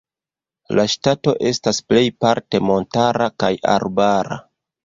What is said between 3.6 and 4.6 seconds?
arbara.